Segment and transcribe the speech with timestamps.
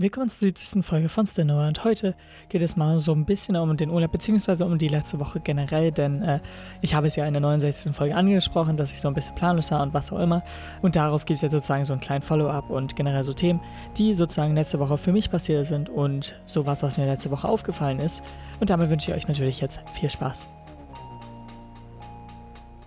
[0.00, 0.86] Willkommen zur 70.
[0.86, 2.14] Folge von Stenoa und heute
[2.50, 5.90] geht es mal so ein bisschen um den Urlaub, beziehungsweise um die letzte Woche generell,
[5.90, 6.38] denn äh,
[6.82, 7.96] ich habe es ja in der 69.
[7.96, 10.44] Folge angesprochen, dass ich so ein bisschen planlos war und was auch immer
[10.82, 13.60] und darauf gibt es jetzt sozusagen so einen kleinen Follow-up und generell so Themen,
[13.96, 17.98] die sozusagen letzte Woche für mich passiert sind und sowas, was mir letzte Woche aufgefallen
[17.98, 18.22] ist
[18.60, 20.48] und damit wünsche ich euch natürlich jetzt viel Spaß.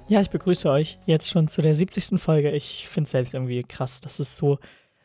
[0.07, 2.21] Ja, ich begrüße euch jetzt schon zu der 70.
[2.21, 2.51] Folge.
[2.51, 4.59] Ich finde es selbst irgendwie krass, dass es so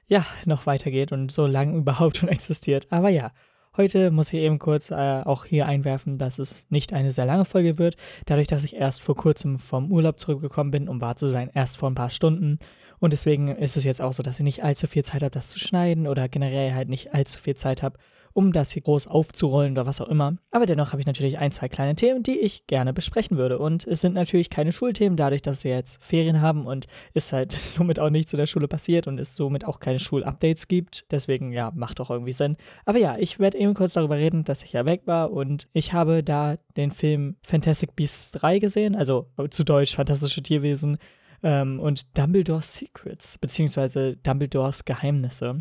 [0.08, 2.86] ja, noch weitergeht und so lange überhaupt schon existiert.
[2.90, 3.32] Aber ja,
[3.76, 7.44] heute muss ich eben kurz äh, auch hier einwerfen, dass es nicht eine sehr lange
[7.44, 11.26] Folge wird, dadurch, dass ich erst vor kurzem vom Urlaub zurückgekommen bin, um wahr zu
[11.26, 12.58] sein, erst vor ein paar Stunden.
[12.98, 15.48] Und deswegen ist es jetzt auch so, dass ich nicht allzu viel Zeit habe, das
[15.48, 17.98] zu schneiden oder generell halt nicht allzu viel Zeit habe,
[18.36, 20.36] um das hier groß aufzurollen oder was auch immer.
[20.50, 23.58] Aber dennoch habe ich natürlich ein, zwei kleine Themen, die ich gerne besprechen würde.
[23.58, 27.52] Und es sind natürlich keine Schulthemen, dadurch, dass wir jetzt Ferien haben und es halt
[27.52, 31.06] somit auch nichts in der Schule passiert und es somit auch keine Schulupdates gibt.
[31.10, 32.58] Deswegen, ja, macht doch irgendwie Sinn.
[32.84, 35.94] Aber ja, ich werde eben kurz darüber reden, dass ich ja weg war und ich
[35.94, 40.98] habe da den Film Fantastic Beasts 3 gesehen, also zu Deutsch Fantastische Tierwesen
[41.42, 45.58] ähm, und Dumbledore's Secrets, beziehungsweise Dumbledores Geheimnisse.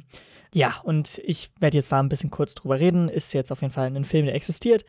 [0.55, 3.09] Ja, und ich werde jetzt da ein bisschen kurz drüber reden.
[3.09, 4.85] Ist jetzt auf jeden Fall ein Film, der existiert.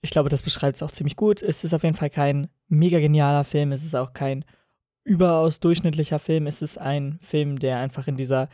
[0.00, 1.42] Ich glaube, das beschreibt es auch ziemlich gut.
[1.42, 3.72] Es ist auf jeden Fall kein mega genialer Film.
[3.72, 4.42] Es ist auch kein
[5.04, 6.46] überaus durchschnittlicher Film.
[6.46, 8.48] Es ist ein Film, der einfach in dieser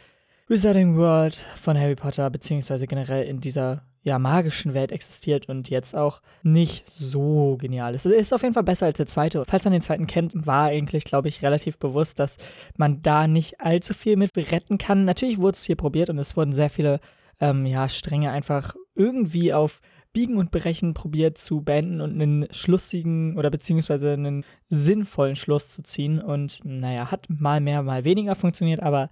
[0.48, 5.94] Wizarding World von Harry Potter, beziehungsweise generell in dieser ja, magischen Welt existiert und jetzt
[5.94, 8.06] auch nicht so genial ist.
[8.06, 9.44] Es ist auf jeden Fall besser als der zweite.
[9.46, 12.38] Falls man den zweiten kennt, war eigentlich, glaube ich, relativ bewusst, dass
[12.76, 15.04] man da nicht allzu viel mit retten kann.
[15.04, 17.00] Natürlich wurde es hier probiert und es wurden sehr viele
[17.40, 19.80] ähm, ja, Stränge einfach irgendwie auf
[20.12, 25.82] Biegen und Brechen probiert zu beenden und einen schlussigen oder beziehungsweise einen sinnvollen Schluss zu
[25.82, 26.20] ziehen.
[26.20, 29.10] Und naja, hat mal mehr, mal weniger funktioniert, aber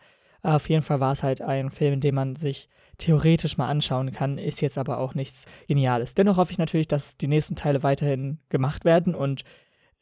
[0.55, 4.39] auf jeden Fall war es halt ein Film, dem man sich theoretisch mal anschauen kann,
[4.39, 6.15] ist jetzt aber auch nichts Geniales.
[6.15, 9.45] Dennoch hoffe ich natürlich, dass die nächsten Teile weiterhin gemacht werden und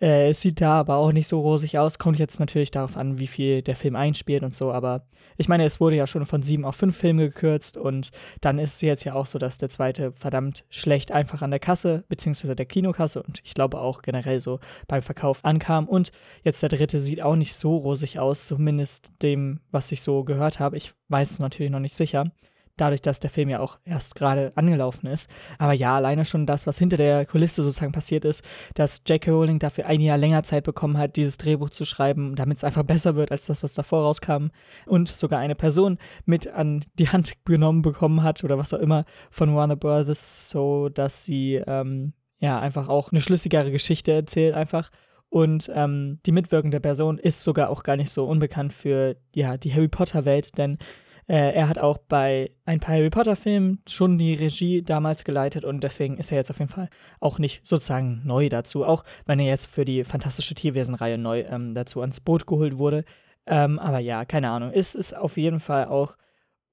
[0.00, 1.98] äh, es sieht da aber auch nicht so rosig aus.
[1.98, 4.72] Kommt jetzt natürlich darauf an, wie viel der Film einspielt und so.
[4.72, 5.06] Aber
[5.36, 7.76] ich meine, es wurde ja schon von sieben auf fünf Filme gekürzt.
[7.76, 8.10] Und
[8.40, 11.60] dann ist es jetzt ja auch so, dass der zweite verdammt schlecht einfach an der
[11.60, 15.88] Kasse, beziehungsweise der Kinokasse und ich glaube auch generell so beim Verkauf ankam.
[15.88, 16.10] Und
[16.42, 20.60] jetzt der dritte sieht auch nicht so rosig aus, zumindest dem, was ich so gehört
[20.60, 20.76] habe.
[20.76, 22.32] Ich weiß es natürlich noch nicht sicher
[22.76, 25.30] dadurch, dass der Film ja auch erst gerade angelaufen ist.
[25.58, 29.30] Aber ja, alleine schon das, was hinter der Kulisse sozusagen passiert ist, dass J.K.
[29.30, 32.82] Rowling dafür ein Jahr länger Zeit bekommen hat, dieses Drehbuch zu schreiben, damit es einfach
[32.82, 34.48] besser wird als das, was davor rauskam.
[34.86, 39.04] Und sogar eine Person mit an die Hand genommen bekommen hat oder was auch immer
[39.30, 44.90] von Warner Brothers, so dass sie ähm, ja einfach auch eine schlüssigere Geschichte erzählt einfach.
[45.34, 49.74] Und ähm, die mitwirkende Person ist sogar auch gar nicht so unbekannt für ja, die
[49.74, 50.78] Harry Potter-Welt, denn
[51.26, 55.82] äh, er hat auch bei ein paar Harry Potter-Filmen schon die Regie damals geleitet und
[55.82, 56.90] deswegen ist er jetzt auf jeden Fall
[57.20, 61.74] auch nicht sozusagen neu dazu, auch wenn er jetzt für die Fantastische Tierwesen-Reihe neu ähm,
[61.74, 63.04] dazu ans Boot geholt wurde.
[63.46, 64.70] Ähm, aber ja, keine Ahnung.
[64.72, 66.16] Es ist auf jeden Fall auch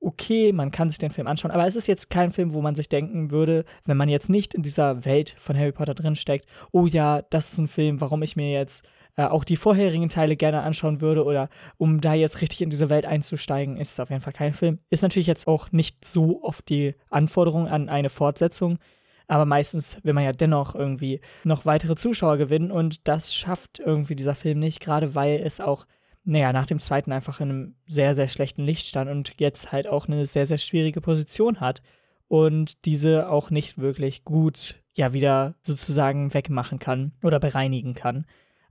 [0.01, 2.75] okay, man kann sich den Film anschauen, aber es ist jetzt kein Film, wo man
[2.75, 6.88] sich denken würde, wenn man jetzt nicht in dieser Welt von Harry Potter drinsteckt, oh
[6.88, 8.84] ja, das ist ein Film, warum ich mir jetzt
[9.17, 12.89] äh, auch die vorherigen Teile gerne anschauen würde oder um da jetzt richtig in diese
[12.89, 14.79] Welt einzusteigen, ist es auf jeden Fall kein Film.
[14.89, 18.79] Ist natürlich jetzt auch nicht so oft die Anforderung an eine Fortsetzung,
[19.27, 24.16] aber meistens will man ja dennoch irgendwie noch weitere Zuschauer gewinnen und das schafft irgendwie
[24.16, 25.85] dieser Film nicht, gerade weil es auch
[26.23, 29.88] naja, nach dem zweiten einfach in einem sehr, sehr schlechten Licht stand und jetzt halt
[29.88, 31.81] auch eine sehr, sehr schwierige Position hat
[32.28, 38.25] und diese auch nicht wirklich gut ja wieder sozusagen wegmachen kann oder bereinigen kann.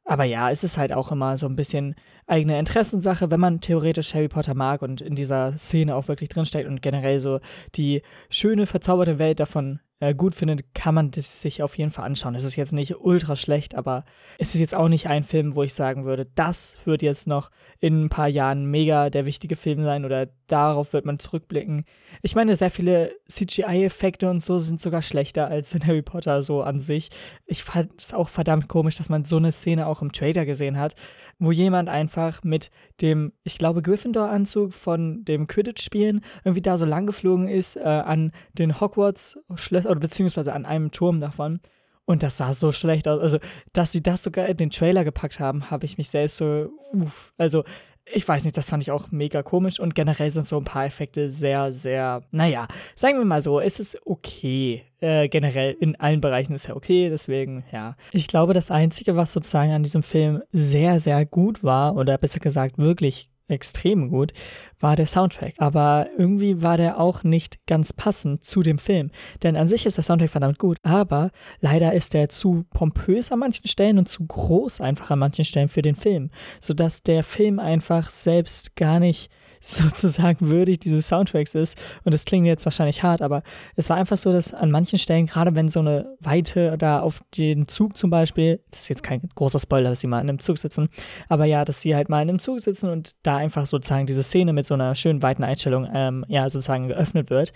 [0.05, 1.94] Aber ja, es ist halt auch immer so ein bisschen
[2.27, 6.69] eigene Interessensache, wenn man theoretisch Harry Potter mag und in dieser Szene auch wirklich drinsteckt
[6.69, 7.41] und generell so
[7.77, 12.06] die schöne, verzauberte Welt davon äh, gut findet, kann man das sich auf jeden Fall
[12.06, 12.34] anschauen.
[12.34, 14.05] Es ist jetzt nicht ultra schlecht, aber
[14.38, 17.50] es ist jetzt auch nicht ein Film, wo ich sagen würde, das wird jetzt noch
[17.78, 21.84] in ein paar Jahren mega der wichtige Film sein oder darauf wird man zurückblicken.
[22.22, 26.63] Ich meine, sehr viele CGI-Effekte und so sind sogar schlechter als in Harry Potter so
[26.63, 27.10] an sich.
[27.47, 30.78] Ich fand es auch verdammt komisch, dass man so eine Szene auch im Trailer gesehen
[30.78, 30.95] hat,
[31.39, 32.71] wo jemand einfach mit
[33.01, 38.33] dem, ich glaube, Gryffindor-Anzug von dem Quidditch-Spielen irgendwie da so lang geflogen ist äh, an
[38.54, 41.60] den Hogwarts-Schlössern oder beziehungsweise an einem Turm davon.
[42.04, 43.21] Und das sah so schlecht aus.
[43.21, 43.39] Also,
[43.72, 47.33] dass sie das sogar in den Trailer gepackt haben, habe ich mich selbst so, uff.
[47.39, 47.65] Also,
[48.13, 49.78] ich weiß nicht, das fand ich auch mega komisch.
[49.78, 53.78] Und generell sind so ein paar Effekte sehr, sehr, naja, sagen wir mal so, es
[53.78, 54.83] ist okay.
[55.01, 57.97] Äh, generell in allen Bereichen ist ja okay, deswegen, ja.
[58.13, 62.41] Ich glaube, das Einzige, was sozusagen an diesem Film sehr, sehr gut war, oder besser
[62.41, 64.33] gesagt wirklich extrem gut,
[64.79, 65.55] war der Soundtrack.
[65.59, 69.11] Aber irgendwie war der auch nicht ganz passend zu dem Film.
[69.43, 71.31] Denn an sich ist der Soundtrack verdammt gut, aber
[71.61, 75.69] leider ist der zu pompös an manchen Stellen und zu groß einfach an manchen Stellen
[75.69, 76.31] für den Film,
[76.61, 79.31] sodass der Film einfach selbst gar nicht
[79.62, 81.77] sozusagen würdig dieses Soundtracks ist.
[82.04, 83.42] Und das klingt jetzt wahrscheinlich hart, aber
[83.77, 87.22] es war einfach so, dass an manchen Stellen, gerade wenn so eine Weite da auf
[87.36, 90.39] den Zug zum Beispiel, das ist jetzt kein großer Spoiler, dass sie mal in einem
[90.39, 90.89] Zug sitzen,
[91.28, 94.22] aber ja, dass sie halt mal in einem Zug sitzen und da einfach sozusagen diese
[94.22, 97.53] Szene mit so einer schönen weiten Einstellung, ähm, ja, sozusagen geöffnet wird.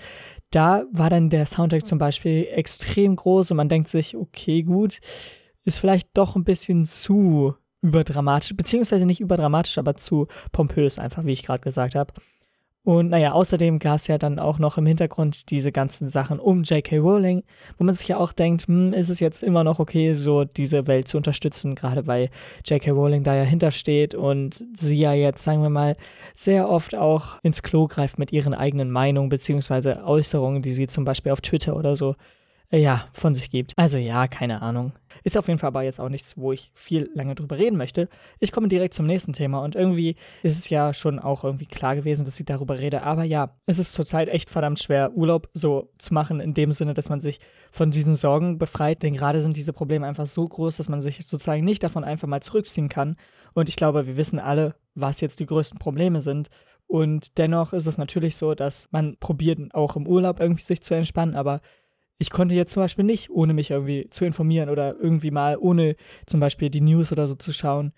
[0.50, 4.98] Da war dann der Soundtrack zum Beispiel extrem groß und man denkt sich, okay, gut,
[5.64, 7.54] ist vielleicht doch ein bisschen zu
[7.84, 12.12] überdramatisch, beziehungsweise nicht überdramatisch, aber zu pompös, einfach wie ich gerade gesagt habe.
[12.82, 16.64] Und naja, außerdem gab es ja dann auch noch im Hintergrund diese ganzen Sachen um
[16.64, 16.98] J.K.
[16.98, 17.42] Rowling,
[17.78, 20.86] wo man sich ja auch denkt, hm, ist es jetzt immer noch okay, so diese
[20.86, 22.28] Welt zu unterstützen, gerade weil
[22.66, 22.90] J.K.
[22.90, 25.96] Rowling da ja hintersteht und sie ja jetzt, sagen wir mal,
[26.34, 31.06] sehr oft auch ins Klo greift mit ihren eigenen Meinungen, beziehungsweise Äußerungen, die sie zum
[31.06, 32.16] Beispiel auf Twitter oder so
[32.78, 33.72] ja, von sich gibt.
[33.76, 34.92] Also ja, keine Ahnung.
[35.22, 38.08] Ist auf jeden Fall aber jetzt auch nichts, wo ich viel lange drüber reden möchte.
[38.40, 41.94] Ich komme direkt zum nächsten Thema und irgendwie ist es ja schon auch irgendwie klar
[41.96, 43.02] gewesen, dass ich darüber rede.
[43.02, 46.94] Aber ja, es ist zurzeit echt verdammt schwer, Urlaub so zu machen, in dem Sinne,
[46.94, 47.38] dass man sich
[47.70, 49.02] von diesen Sorgen befreit.
[49.02, 52.28] Denn gerade sind diese Probleme einfach so groß, dass man sich sozusagen nicht davon einfach
[52.28, 53.16] mal zurückziehen kann.
[53.54, 56.48] Und ich glaube, wir wissen alle, was jetzt die größten Probleme sind.
[56.86, 60.94] Und dennoch ist es natürlich so, dass man probiert, auch im Urlaub irgendwie sich zu
[60.94, 61.60] entspannen, aber
[62.24, 65.94] ich konnte jetzt zum Beispiel nicht, ohne mich irgendwie zu informieren oder irgendwie mal ohne
[66.24, 67.92] zum Beispiel die News oder so zu schauen,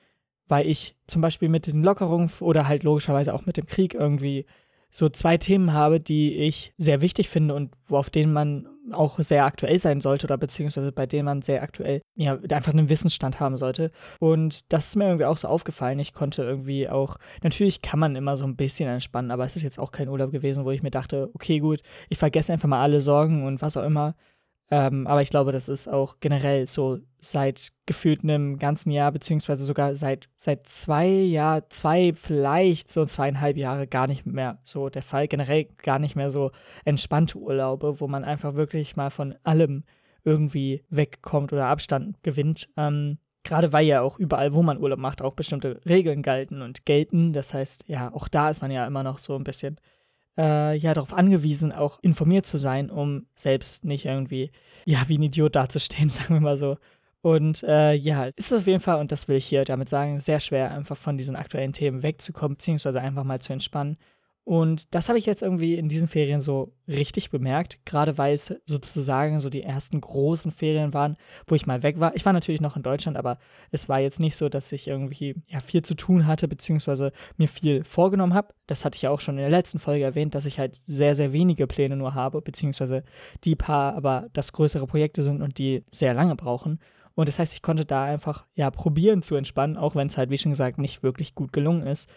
[0.49, 4.44] weil ich zum Beispiel mit den Lockerungen oder halt logischerweise auch mit dem Krieg irgendwie
[4.91, 9.44] so zwei Themen habe, die ich sehr wichtig finde und auf denen man auch sehr
[9.44, 13.56] aktuell sein sollte oder beziehungsweise bei denen man sehr aktuell ja einfach einen Wissensstand haben
[13.56, 13.91] sollte.
[14.21, 15.99] Und das ist mir irgendwie auch so aufgefallen.
[15.99, 19.62] Ich konnte irgendwie auch, natürlich kann man immer so ein bisschen entspannen, aber es ist
[19.62, 22.83] jetzt auch kein Urlaub gewesen, wo ich mir dachte, okay, gut, ich vergesse einfach mal
[22.83, 24.15] alle Sorgen und was auch immer.
[24.71, 29.65] Ähm, aber ich glaube, das ist auch generell so seit gefühlt einem ganzen Jahr, beziehungsweise
[29.65, 35.03] sogar seit, seit zwei Jahr, zwei, vielleicht so zweieinhalb Jahre gar nicht mehr so der
[35.03, 35.29] Fall.
[35.29, 36.51] Generell gar nicht mehr so
[36.85, 39.85] entspannte Urlaube, wo man einfach wirklich mal von allem
[40.25, 42.69] irgendwie wegkommt oder Abstand gewinnt.
[42.77, 46.85] Ähm, Gerade weil ja auch überall, wo man Urlaub macht, auch bestimmte Regeln galten und
[46.85, 47.33] gelten.
[47.33, 49.79] Das heißt, ja, auch da ist man ja immer noch so ein bisschen
[50.37, 54.50] äh, ja darauf angewiesen, auch informiert zu sein, um selbst nicht irgendwie,
[54.85, 56.77] ja, wie ein Idiot dazustehen, sagen wir mal so.
[57.23, 60.38] Und äh, ja, ist auf jeden Fall, und das will ich hier damit sagen, sehr
[60.38, 63.97] schwer, einfach von diesen aktuellen Themen wegzukommen, beziehungsweise einfach mal zu entspannen
[64.47, 68.55] und das habe ich jetzt irgendwie in diesen Ferien so richtig bemerkt, gerade weil es
[68.65, 71.17] sozusagen so die ersten großen Ferien waren,
[71.49, 72.15] wo ich mal weg war.
[72.15, 73.39] Ich war natürlich noch in Deutschland, aber
[73.73, 77.49] es war jetzt nicht so, dass ich irgendwie ja, viel zu tun hatte, beziehungsweise mir
[77.49, 78.55] viel vorgenommen habe.
[78.69, 81.17] Das hatte ich ja auch schon in der letzten Folge erwähnt, dass ich halt sehr,
[81.17, 83.03] sehr wenige Pläne nur habe, beziehungsweise
[83.43, 86.79] die paar aber das größere Projekte sind und die sehr lange brauchen.
[87.17, 90.31] Und das heißt, ich konnte da einfach ja probieren zu entspannen, auch wenn es halt,
[90.31, 92.09] wie schon gesagt, nicht wirklich gut gelungen ist.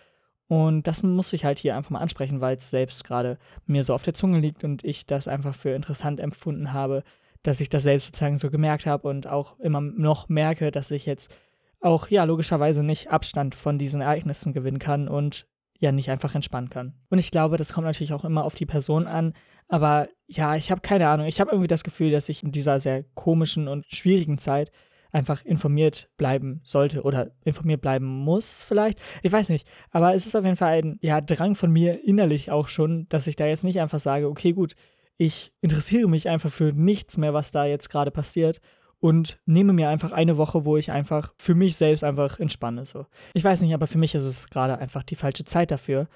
[0.49, 3.37] Und das muss ich halt hier einfach mal ansprechen, weil es selbst gerade
[3.67, 7.03] mir so auf der Zunge liegt und ich das einfach für interessant empfunden habe,
[7.43, 11.05] dass ich das selbst sozusagen so gemerkt habe und auch immer noch merke, dass ich
[11.05, 11.37] jetzt
[11.81, 15.45] auch, ja, logischerweise nicht Abstand von diesen Ereignissen gewinnen kann und
[15.77, 16.95] ja, nicht einfach entspannen kann.
[17.11, 19.33] Und ich glaube, das kommt natürlich auch immer auf die Person an,
[19.67, 21.27] aber ja, ich habe keine Ahnung.
[21.27, 24.71] Ich habe irgendwie das Gefühl, dass ich in dieser sehr komischen und schwierigen Zeit
[25.11, 28.99] einfach informiert bleiben sollte oder informiert bleiben muss vielleicht.
[29.23, 29.67] Ich weiß nicht.
[29.91, 33.27] Aber es ist auf jeden Fall ein ja, Drang von mir innerlich auch schon, dass
[33.27, 34.75] ich da jetzt nicht einfach sage, okay, gut,
[35.17, 38.61] ich interessiere mich einfach für nichts mehr, was da jetzt gerade passiert
[38.99, 42.85] und nehme mir einfach eine Woche, wo ich einfach für mich selbst einfach entspanne.
[42.85, 43.05] So.
[43.33, 46.07] Ich weiß nicht, aber für mich ist es gerade einfach die falsche Zeit dafür.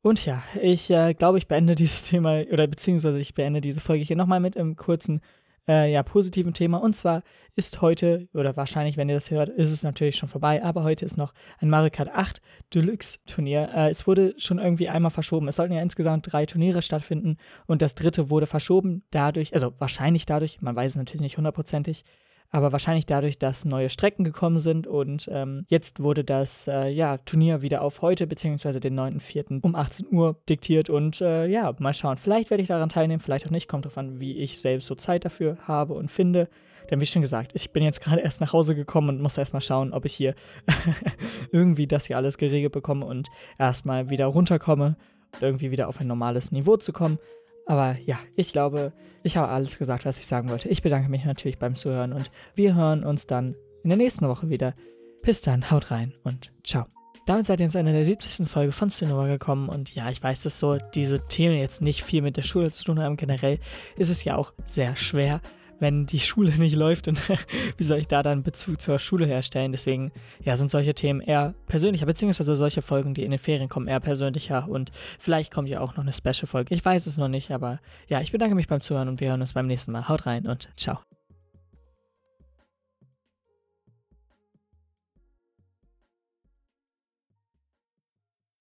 [0.00, 4.04] Und ja, ich äh, glaube, ich beende dieses Thema oder beziehungsweise ich beende diese Folge
[4.04, 5.20] hier nochmal mit einem kurzen
[5.68, 6.78] äh, ja, positiven Thema.
[6.78, 7.22] Und zwar
[7.54, 11.04] ist heute, oder wahrscheinlich, wenn ihr das hört, ist es natürlich schon vorbei, aber heute
[11.04, 12.40] ist noch ein Mario Kart 8
[12.74, 13.68] Deluxe Turnier.
[13.74, 15.48] Äh, es wurde schon irgendwie einmal verschoben.
[15.48, 20.26] Es sollten ja insgesamt drei Turniere stattfinden und das dritte wurde verschoben dadurch, also wahrscheinlich
[20.26, 22.04] dadurch, man weiß es natürlich nicht hundertprozentig,
[22.50, 27.18] aber wahrscheinlich dadurch, dass neue Strecken gekommen sind und ähm, jetzt wurde das äh, ja,
[27.18, 29.60] Turnier wieder auf heute, beziehungsweise den 9.4.
[29.60, 32.16] um 18 Uhr diktiert und äh, ja, mal schauen.
[32.16, 33.68] Vielleicht werde ich daran teilnehmen, vielleicht auch nicht.
[33.68, 36.48] Kommt darauf an, wie ich selbst so Zeit dafür habe und finde.
[36.90, 39.62] Denn wie schon gesagt, ich bin jetzt gerade erst nach Hause gekommen und muss erstmal
[39.62, 40.34] schauen, ob ich hier
[41.52, 43.28] irgendwie das hier alles geregelt bekomme und
[43.58, 44.96] erstmal wieder runterkomme
[45.34, 47.18] und irgendwie wieder auf ein normales Niveau zu kommen.
[47.68, 50.68] Aber ja, ich glaube, ich habe alles gesagt, was ich sagen wollte.
[50.70, 54.48] Ich bedanke mich natürlich beim Zuhören und wir hören uns dann in der nächsten Woche
[54.48, 54.74] wieder.
[55.22, 56.86] Bis dann, haut rein und ciao.
[57.26, 58.48] damit seid ihr ins Ende der 70.
[58.48, 62.22] Folge von Cinema gekommen und ja, ich weiß, dass so diese Themen jetzt nicht viel
[62.22, 63.16] mit der Schule zu tun haben.
[63.16, 63.58] Generell
[63.98, 65.42] ist es ja auch sehr schwer,
[65.80, 67.22] wenn die Schule nicht läuft und
[67.76, 69.72] wie soll ich da dann Bezug zur Schule herstellen?
[69.72, 73.88] Deswegen, ja, sind solche Themen eher persönlicher, beziehungsweise solche Folgen, die in den Ferien kommen,
[73.88, 76.74] eher persönlicher und vielleicht kommt ja auch noch eine Special-Folge.
[76.74, 79.40] Ich weiß es noch nicht, aber ja, ich bedanke mich beim Zuhören und wir hören
[79.40, 80.08] uns beim nächsten Mal.
[80.08, 80.98] Haut rein und ciao.